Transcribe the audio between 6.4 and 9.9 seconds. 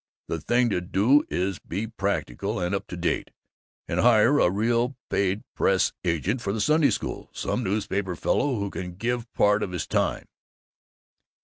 for the Sunday School some newspaper fellow who can give part of his